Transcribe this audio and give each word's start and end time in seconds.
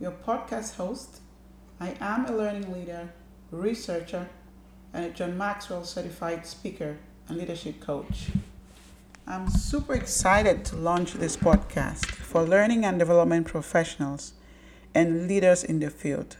your 0.00 0.12
podcast 0.12 0.76
host. 0.76 1.20
I 1.80 1.96
am 2.00 2.26
a 2.26 2.32
learning 2.32 2.72
leader, 2.72 3.12
researcher, 3.50 4.28
and 4.92 5.04
a 5.04 5.10
John 5.10 5.36
Maxwell 5.36 5.84
certified 5.84 6.46
speaker 6.46 6.98
and 7.28 7.36
leadership 7.36 7.80
coach. 7.80 8.30
I'm 9.26 9.50
super 9.50 9.94
excited 9.94 10.64
to 10.66 10.76
launch 10.76 11.14
this 11.14 11.36
podcast 11.36 12.06
for 12.06 12.42
learning 12.42 12.84
and 12.84 12.98
development 12.98 13.46
professionals 13.46 14.34
and 14.94 15.26
leaders 15.26 15.64
in 15.64 15.80
the 15.80 15.90
field. 15.90 16.36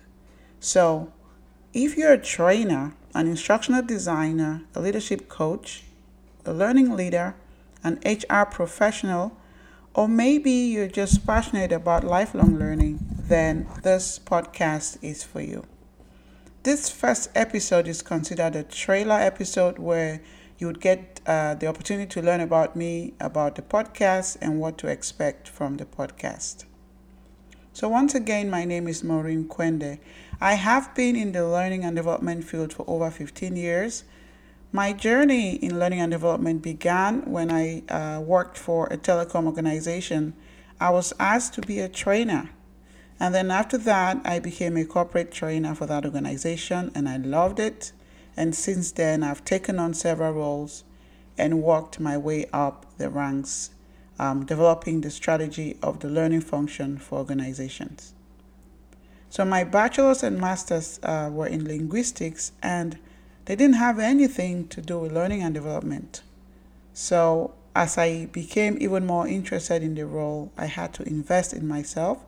So, 0.61 1.13
if 1.75 1.97
you're 1.97 2.13
a 2.13 2.19
trainer, 2.19 2.95
an 3.15 3.27
instructional 3.27 3.83
designer, 3.83 4.63
a 4.75 4.81
leadership 4.81 5.29
coach, 5.29 5.85
a 6.47 6.53
learning 6.53 6.97
leader, 6.97 7.35
an 7.83 7.99
HR 8.05 8.45
professional, 8.45 9.37
or 9.99 10.07
maybe 10.07 10.53
you're 10.53 10.87
just 10.87 11.27
passionate 11.27 11.73
about 11.73 12.05
lifelong 12.05 12.57
learning, 12.57 13.01
then 13.19 13.67
this 13.83 14.17
podcast 14.21 14.97
is 15.03 15.25
for 15.25 15.41
you. 15.41 15.65
This 16.63 16.89
first 16.89 17.31
episode 17.35 17.89
is 17.89 18.01
considered 18.01 18.55
a 18.55 18.63
trailer 18.63 19.17
episode 19.17 19.81
where 19.81 20.21
you 20.57 20.69
would 20.69 20.81
get 20.81 21.21
uh, 21.27 21.55
the 21.55 21.67
opportunity 21.67 22.07
to 22.11 22.23
learn 22.23 22.41
about 22.41 22.77
me, 22.77 23.15
about 23.19 23.57
the 23.57 23.63
podcast, 23.63 24.37
and 24.41 24.61
what 24.61 24.79
to 24.79 24.87
expect 24.87 25.49
from 25.49 25.79
the 25.79 25.85
podcast. 25.85 26.65
So, 27.73 27.89
once 27.89 28.15
again, 28.15 28.49
my 28.49 28.65
name 28.65 28.87
is 28.87 29.03
Maureen 29.03 29.49
Quende. 29.49 29.99
I 30.41 30.55
have 30.55 30.95
been 30.95 31.17
in 31.17 31.33
the 31.33 31.45
learning 31.45 31.83
and 31.83 31.97
development 31.97 32.45
field 32.45 32.73
for 32.73 32.85
over 32.89 33.11
15 33.11 33.57
years. 33.57 34.05
My 34.71 34.93
journey 34.93 35.55
in 35.57 35.79
learning 35.79 36.01
and 36.01 36.13
development 36.13 36.61
began 36.61 37.23
when 37.23 37.51
I 37.51 37.83
uh, 37.89 38.21
worked 38.21 38.59
for 38.59 38.87
a 38.89 38.99
telecom 38.99 39.47
organization. 39.47 40.35
I 40.79 40.91
was 40.91 41.15
asked 41.19 41.55
to 41.55 41.63
be 41.63 41.79
a 41.81 41.89
trainer. 41.89 42.51
And 43.19 43.35
then 43.35 43.51
after 43.51 43.79
that, 43.79 44.21
I 44.27 44.39
became 44.41 44.77
a 44.77 44.85
corporate 44.85 45.33
trainer 45.33 45.75
for 45.75 45.87
that 45.87 46.05
organization 46.05 46.93
and 46.95 47.09
I 47.09 47.17
loved 47.17 47.59
it. 47.59 47.93
And 48.37 48.55
since 48.55 48.93
then, 48.93 49.23
I've 49.23 49.45
taken 49.45 49.79
on 49.79 49.95
several 49.95 50.33
roles 50.33 50.85
and 51.39 51.63
worked 51.63 51.99
my 51.99 52.19
way 52.19 52.47
up 52.53 52.85
the 52.99 53.09
ranks, 53.09 53.71
um, 54.19 54.45
developing 54.45 55.01
the 55.01 55.11
strategy 55.11 55.79
of 55.83 56.01
the 56.01 56.09
learning 56.09 56.43
function 56.43 56.99
for 56.99 57.19
organizations. 57.19 58.13
So, 59.31 59.45
my 59.45 59.65
bachelor's 59.65 60.23
and 60.23 60.39
master's 60.39 61.01
uh, 61.03 61.31
were 61.33 61.47
in 61.47 61.65
linguistics 61.65 62.53
and 62.63 62.99
they 63.49 63.57
didn't 63.57 63.77
have 63.77 63.99
anything 63.99 64.69
to 64.69 64.83
do 64.83 64.99
with 64.99 65.11
learning 65.11 65.43
and 65.43 65.55
development. 65.55 66.21
So, 66.93 67.55
as 67.75 67.97
I 67.97 68.27
became 68.27 68.77
even 68.79 69.07
more 69.07 69.27
interested 69.27 69.83
in 69.83 69.95
the 69.95 70.05
role, 70.05 70.53
I 70.59 70.67
had 70.67 70.93
to 70.95 71.03
invest 71.05 71.55
in 71.55 71.67
myself. 71.67 72.19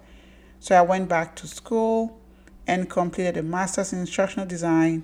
So, 0.60 0.74
I 0.74 0.80
went 0.80 1.10
back 1.10 1.36
to 1.36 1.46
school 1.46 2.18
and 2.66 2.88
completed 2.88 3.36
a 3.36 3.42
master's 3.42 3.92
in 3.92 3.98
instructional 3.98 4.46
design. 4.46 5.02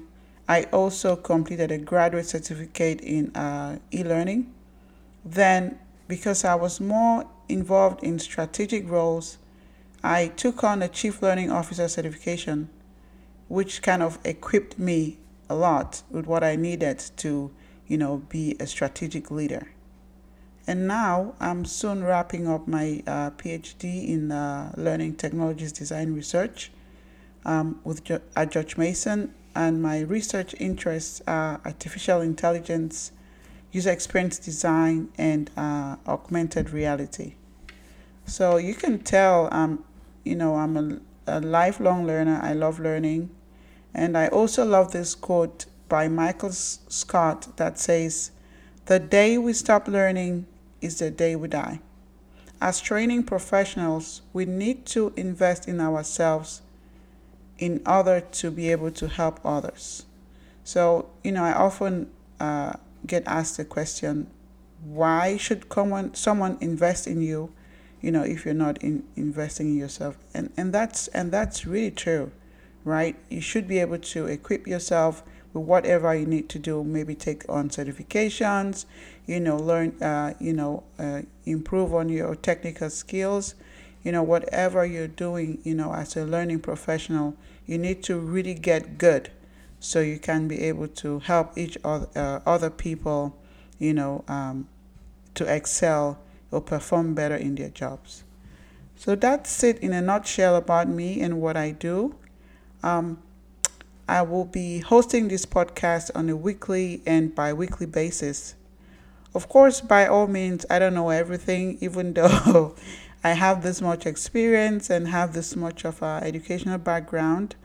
I 0.49 0.63
also 0.73 1.17
completed 1.17 1.71
a 1.71 1.77
graduate 1.77 2.25
certificate 2.25 3.03
in 3.03 3.37
uh, 3.37 3.79
e 3.93 4.03
learning. 4.03 4.55
Then, 5.23 5.79
because 6.09 6.47
I 6.47 6.55
was 6.55 6.81
more 6.81 7.27
involved 7.47 8.03
in 8.03 8.19
strategic 8.21 8.89
roles, 8.89 9.37
I 10.03 10.29
took 10.29 10.65
on 10.65 10.81
a 10.81 10.89
chief 10.89 11.21
learning 11.21 11.51
officer 11.51 11.89
certification, 11.89 12.71
which 13.49 13.83
kind 13.83 14.03
of 14.03 14.19
equipped 14.25 14.79
me 14.79 15.19
a 15.49 15.55
lot 15.55 16.03
with 16.11 16.27
what 16.27 16.43
I 16.43 16.57
needed 16.57 16.99
to, 17.19 17.51
you 17.87 17.99
know, 17.99 18.19
be 18.29 18.57
a 18.59 18.67
strategic 18.67 19.31
leader. 19.31 19.73
And 20.67 20.89
now 20.89 21.35
I'm 21.39 21.65
soon 21.65 22.03
wrapping 22.03 22.49
up 22.49 22.67
my 22.67 23.03
uh, 23.07 23.31
PhD 23.31 24.09
in 24.09 24.33
uh, 24.33 24.73
Learning 24.77 25.15
Technologies 25.15 25.73
Design 25.73 26.15
Research 26.15 26.73
um, 27.45 27.81
with 27.85 28.03
jo- 28.03 28.21
at 28.35 28.51
George 28.51 28.77
Mason, 28.77 29.33
and 29.55 29.81
my 29.81 30.01
research 30.01 30.55
interests 30.59 31.23
are 31.27 31.61
artificial 31.65 32.21
intelligence, 32.21 33.13
user 33.71 33.93
experience 33.93 34.39
design, 34.39 35.09
and 35.17 35.51
uh, 35.57 35.97
augmented 36.07 36.71
reality. 36.71 37.37
So 38.25 38.57
you 38.57 38.75
can 38.75 38.99
tell, 38.99 39.49
um, 39.55 39.85
you 40.25 40.35
know, 40.35 40.57
I'm 40.57 40.77
a, 40.77 41.39
a 41.39 41.41
lifelong 41.41 42.07
learner. 42.07 42.41
I 42.43 42.55
love 42.55 42.81
learning. 42.81 43.31
And 43.97 44.17
I 44.19 44.29
also 44.29 44.63
love 44.63 44.93
this 44.93 45.15
quote 45.15 45.65
by 45.89 46.07
Michael 46.07 46.53
Scott 46.53 47.57
that 47.57 47.79
says, 47.79 48.31
The 48.85 48.99
day 48.99 49.39
we 49.39 49.55
stop 49.55 49.89
learning 49.89 50.47
is 50.83 50.99
the 50.99 51.11
day 51.11 51.35
we 51.35 51.49
die. 51.49 51.81
As 52.61 52.79
training 52.79 53.23
professionals, 53.23 54.21
we 54.35 54.45
need 54.45 54.85
to 54.87 55.15
invest 55.17 55.67
in 55.67 55.81
ourselves 55.81 56.61
in 57.59 57.81
order 57.87 58.21
to 58.21 58.51
be 58.51 58.71
able 58.71 58.91
to 58.91 59.09
help 59.09 59.41
others. 59.43 60.05
So, 60.63 61.09
you 61.25 61.33
know, 61.33 61.45
I 61.45 61.55
often 61.55 62.11
uh, 62.39 62.75
get 63.07 63.23
asked 63.27 63.57
the 63.57 63.65
question, 63.65 64.27
why 64.85 65.39
should 65.39 65.65
someone, 65.73 66.59
invest 66.61 67.07
in 67.07 67.23
you, 67.23 67.51
you 68.03 68.13
know, 68.13 68.25
if 68.25 68.45
you're 68.45 68.53
not 68.53 68.77
in, 68.83 69.05
investing 69.17 69.69
in 69.69 69.79
yourself? 69.79 70.19
And, 70.35 70.53
and, 70.55 70.71
that's, 70.71 71.09
and 71.09 71.33
that's 71.33 71.67
really 71.67 71.93
true 71.93 72.31
right? 72.87 73.17
You 73.29 73.41
should 73.41 73.67
be 73.67 73.81
able 73.81 73.99
to 73.99 74.27
equip 74.27 74.67
yourself 74.67 75.25
with 75.53 75.65
whatever 75.65 76.15
you 76.15 76.25
need 76.25 76.49
to 76.51 76.59
do. 76.59 76.85
Maybe 76.85 77.15
take 77.15 77.45
on 77.49 77.69
certifications, 77.69 78.87
you 79.27 79.41
know, 79.41 79.57
learn, 79.57 80.01
uh, 80.01 80.35
you 80.39 80.53
know, 80.53 80.85
uh, 80.99 81.23
improve 81.45 81.93
on 81.93 82.09
your 82.09 82.37
technical 82.37 82.89
skills. 82.89 83.57
You 84.05 84.13
know, 84.13 84.23
whatever 84.23 84.87
you're 84.87 85.09
doing, 85.09 85.59
you 85.65 85.75
know, 85.75 85.93
as 85.93 86.17
a 86.17 86.25
learning 86.25 86.61
professional, 86.61 87.35
you 87.67 87.77
need 87.77 88.05
to 88.05 88.21
really 88.21 88.55
get 88.55 88.99
good 88.99 89.31
so 89.81 89.99
you 90.01 90.21
can 90.21 90.47
be 90.47 90.63
able 90.63 90.87
to 90.89 91.19
help 91.19 91.59
each 91.59 91.77
other, 91.85 92.09
uh, 92.15 92.39
other 92.47 92.71
people, 92.71 93.37
you 93.81 93.93
know, 93.93 94.25
um, 94.29 94.69
to 95.35 95.45
excel 95.53 96.21
or 96.53 96.61
perform 96.61 97.15
better 97.15 97.35
in 97.35 97.57
their 97.57 97.69
jobs. 97.69 98.23
So 98.95 99.17
that's 99.17 99.65
it 99.65 99.81
in 99.81 99.93
a 99.93 100.01
nutshell 100.01 100.55
about 100.55 100.89
me 100.89 101.21
and 101.21 101.41
what 101.43 101.57
I 101.57 101.73
do. 101.73 102.15
Um, 102.87 103.19
I 104.07 104.23
will 104.23 104.45
be 104.45 104.79
hosting 104.79 105.27
this 105.27 105.45
podcast 105.45 106.13
on 106.15 106.29
a 106.29 106.37
weekly 106.37 107.03
and 107.05 107.35
bi 107.35 107.53
weekly 107.53 107.87
basis. 107.87 108.55
Of 109.35 109.49
course, 109.49 109.81
by 109.81 110.07
all 110.07 110.29
means, 110.29 110.65
I 110.71 110.79
don't 110.79 110.95
know 110.95 111.11
everything, 111.11 111.79
even 111.81 112.13
though 112.13 112.77
I 113.25 113.31
have 113.31 113.65
this 113.65 113.83
much 113.83 114.07
experience 114.07 114.89
and 114.89 115.09
have 115.09 115.33
this 115.33 115.57
much 115.57 115.85
of 115.85 116.01
an 116.01 116.23
educational 116.23 116.79
background. 116.79 117.57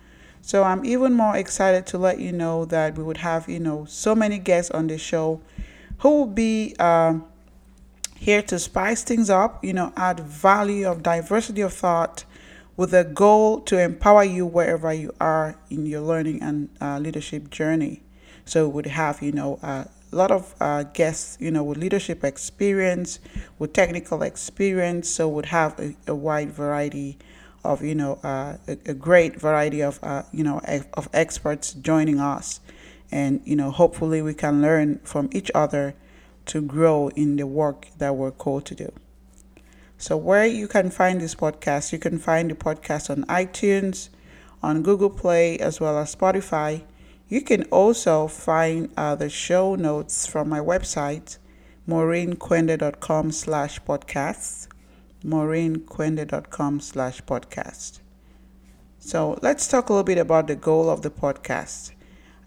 So 0.42 0.64
I'm 0.64 0.84
even 0.84 1.14
more 1.14 1.38
excited 1.38 1.86
to 1.88 2.00
let 2.00 2.20
you 2.20 2.32
know 2.32 2.66
that 2.66 2.98
we 2.98 3.04
would 3.04 3.18
have, 3.18 3.48
you 3.48 3.60
know, 3.60 3.86
so 3.86 4.16
many 4.16 4.40
guests 4.40 4.72
on 4.72 4.88
the 4.88 4.98
show 4.98 5.40
who 6.00 6.10
will 6.10 6.26
be 6.26 6.76
uh, 6.80 7.20
here 8.18 8.42
to 8.42 8.58
spice 8.58 9.04
things 9.04 9.30
up, 9.30 9.64
you 9.64 9.74
know, 9.74 9.94
add 9.96 10.22
value 10.22 10.90
of 10.90 11.04
diversity 11.04 11.62
of 11.62 11.74
thought 11.74 12.26
with 12.78 12.94
a 12.94 13.04
goal 13.04 13.60
to 13.62 13.80
empower 13.80 14.24
you 14.24 14.46
wherever 14.46 14.94
you 14.94 15.14
are 15.20 15.58
in 15.70 15.86
your 15.86 16.02
learning 16.02 16.42
and 16.42 16.70
uh, 16.80 16.98
leadership 17.00 17.50
journey. 17.50 18.02
So 18.46 18.68
we 18.68 18.74
would 18.74 18.86
have, 18.88 19.22
you 19.22 19.32
know, 19.32 19.60
a 19.62 19.88
lot 20.12 20.32
of 20.32 20.56
uh, 20.60 20.84
guests, 20.84 21.38
you 21.40 21.52
know, 21.52 21.64
with 21.64 21.78
leadership 21.78 22.24
experience, 22.24 23.20
with 23.60 23.74
technical 23.74 24.24
experience. 24.24 25.10
So 25.10 25.28
we'd 25.28 25.48
have 25.48 25.80
a, 25.80 25.96
a, 26.08 26.16
wide 26.16 26.52
variety 26.52 27.18
of, 27.64 27.84
you 27.84 27.96
know, 27.96 28.20
uh, 28.24 28.58
a, 28.68 28.78
a, 28.88 28.94
great 28.94 29.40
variety 29.40 29.82
of, 29.82 30.00
uh, 30.04 30.24
you 30.32 30.44
know, 30.44 30.60
of 30.94 31.08
experts 31.14 31.74
joining 31.74 32.20
us, 32.20 32.60
and 33.12 33.42
you 33.46 33.56
know, 33.56 33.72
hopefully 33.72 34.22
we 34.22 34.34
can 34.34 34.62
learn 34.62 35.00
from 35.04 35.30
each 35.32 35.52
other 35.54 35.94
to 36.48 36.62
grow 36.62 37.10
in 37.10 37.36
the 37.36 37.46
work 37.46 37.88
that 37.98 38.16
we're 38.16 38.32
called 38.32 38.66
to 38.66 38.76
do. 38.76 38.92
So, 40.02 40.18
where 40.18 40.48
you 40.48 40.68
can 40.68 40.90
find 40.90 41.22
this 41.22 41.36
podcast, 41.36 41.94
you 41.94 42.00
can 42.00 42.18
find 42.18 42.50
the 42.50 42.56
podcast 42.56 43.12
on 43.12 43.24
iTunes, 43.26 44.10
on 44.64 44.82
Google 44.82 45.12
Play, 45.12 45.60
as 45.60 45.80
well 45.80 45.96
as 46.00 46.16
Spotify. 46.16 46.82
You 47.28 47.42
can 47.42 47.66
also 47.66 48.26
find 48.26 48.90
uh, 48.98 49.14
the 49.14 49.30
show 49.30 49.76
notes 49.76 50.26
from 50.26 50.50
my 50.50 50.58
website, 50.58 51.38
maureenquende.com 51.88 53.32
slash 53.32 53.80
podcasts, 53.84 54.68
maureenquende.com 55.24 56.80
slash 56.80 57.22
podcast. 57.22 58.00
So 58.98 59.38
let's 59.44 59.68
talk 59.68 59.90
a 59.90 59.94
little 59.94 60.04
bit 60.04 60.18
about 60.18 60.48
the 60.48 60.56
goal 60.56 60.90
of 60.90 61.04
the 61.04 61.12
podcast. 61.12 61.92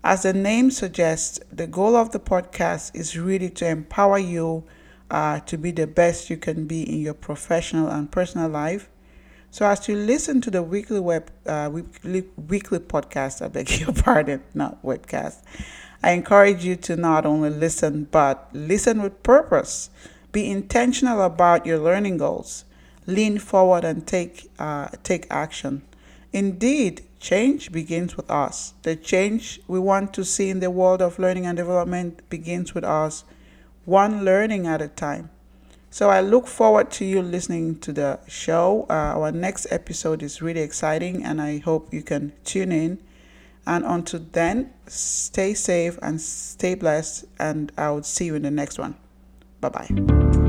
As 0.02 0.24
the 0.24 0.32
name 0.32 0.72
suggests, 0.72 1.38
the 1.52 1.68
goal 1.68 1.94
of 1.94 2.10
the 2.10 2.18
podcast 2.18 2.90
is 2.96 3.16
really 3.16 3.50
to 3.50 3.68
empower 3.68 4.18
you 4.18 4.64
uh, 5.10 5.40
to 5.40 5.58
be 5.58 5.70
the 5.70 5.86
best 5.86 6.30
you 6.30 6.36
can 6.36 6.66
be 6.66 6.82
in 6.82 7.00
your 7.00 7.14
professional 7.14 7.88
and 7.88 8.10
personal 8.10 8.48
life. 8.48 8.88
So, 9.50 9.66
as 9.66 9.86
you 9.88 9.96
listen 9.96 10.40
to 10.42 10.50
the 10.50 10.62
weekly 10.62 11.00
web 11.00 11.30
uh, 11.46 11.70
weekly, 11.72 12.24
weekly 12.36 12.80
podcast, 12.80 13.40
I 13.44 13.48
beg 13.48 13.70
your 13.80 13.92
pardon, 13.92 14.42
not 14.52 14.82
webcast, 14.82 15.42
I 16.02 16.10
encourage 16.10 16.64
you 16.64 16.76
to 16.76 16.96
not 16.96 17.24
only 17.24 17.50
listen 17.50 18.08
but 18.10 18.48
listen 18.52 19.02
with 19.02 19.22
purpose. 19.22 19.90
Be 20.32 20.50
intentional 20.50 21.22
about 21.22 21.64
your 21.64 21.78
learning 21.78 22.18
goals. 22.18 22.64
Lean 23.06 23.38
forward 23.38 23.84
and 23.84 24.06
take 24.06 24.50
uh, 24.58 24.88
take 25.04 25.26
action. 25.30 25.82
Indeed, 26.32 27.04
change 27.20 27.70
begins 27.70 28.16
with 28.16 28.28
us. 28.28 28.74
The 28.82 28.96
change 28.96 29.60
we 29.68 29.78
want 29.78 30.12
to 30.14 30.24
see 30.24 30.50
in 30.50 30.58
the 30.58 30.70
world 30.70 31.00
of 31.00 31.20
learning 31.20 31.46
and 31.46 31.56
development 31.56 32.28
begins 32.28 32.74
with 32.74 32.82
us, 32.82 33.24
one 33.84 34.24
learning 34.24 34.66
at 34.66 34.80
a 34.82 34.88
time. 34.88 35.30
So 35.90 36.10
I 36.10 36.20
look 36.20 36.48
forward 36.48 36.90
to 36.92 37.04
you 37.04 37.22
listening 37.22 37.78
to 37.78 37.92
the 37.92 38.18
show. 38.26 38.86
Uh, 38.90 39.14
our 39.16 39.30
next 39.30 39.66
episode 39.70 40.22
is 40.22 40.42
really 40.42 40.60
exciting, 40.60 41.24
and 41.24 41.40
I 41.40 41.58
hope 41.58 41.94
you 41.94 42.02
can 42.02 42.32
tune 42.44 42.72
in. 42.72 42.98
And 43.66 43.84
until 43.84 44.20
then, 44.32 44.72
stay 44.88 45.54
safe 45.54 45.98
and 46.02 46.20
stay 46.20 46.74
blessed, 46.74 47.26
and 47.38 47.70
I 47.78 47.90
will 47.90 48.02
see 48.02 48.26
you 48.26 48.34
in 48.34 48.42
the 48.42 48.50
next 48.50 48.78
one. 48.78 48.96
Bye 49.60 49.68
bye. 49.68 50.43